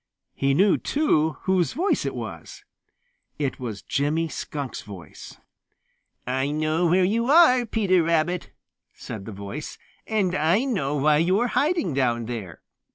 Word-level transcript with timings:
He 0.33 0.55
knew, 0.55 0.79
too, 0.79 1.33
whose 1.43 1.73
voice 1.73 2.07
it 2.07 2.15
was. 2.15 2.63
It 3.37 3.59
was 3.59 3.83
Jimmy 3.83 4.29
Skunk's 4.29 4.81
voice. 4.81 5.37
"I 6.25 6.49
know 6.49 6.87
where 6.87 7.03
you 7.03 7.27
are, 7.29 7.67
Peter 7.67 8.01
Rabbit," 8.01 8.49
said 8.95 9.25
the 9.25 9.31
voice. 9.31 9.77
"And 10.07 10.33
I 10.33 10.63
know 10.63 10.95
why 10.95 11.17
you 11.17 11.37
are 11.39 11.49
hiding 11.49 11.93
down 11.93 12.25
there. 12.25 12.63